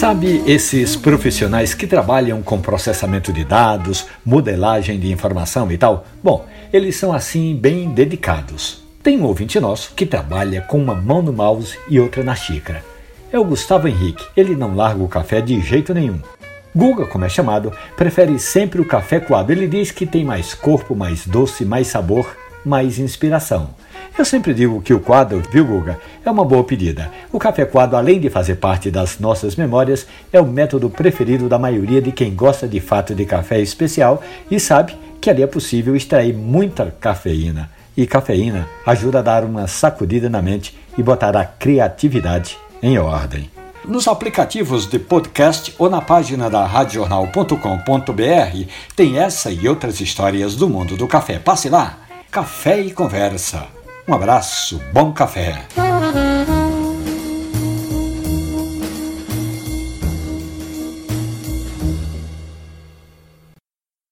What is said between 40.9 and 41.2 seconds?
e